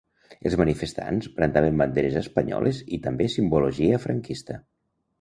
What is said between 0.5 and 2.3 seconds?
manifestants brandaven banderes